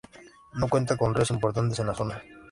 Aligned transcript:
No 0.53 0.67
cuenta 0.67 0.97
con 0.97 1.13
ríos 1.13 1.29
importantes 1.29 1.77
en 1.77 1.85
la 1.85 1.93
zona. 1.93 2.23